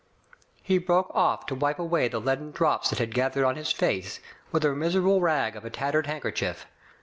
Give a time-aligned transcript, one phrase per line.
[0.35, 3.71] *' He broke off to wipe away the leaden drops that had gathered on his
[3.71, 4.19] face,
[4.51, 6.65] with a miserable rag of a tattered handkerchief.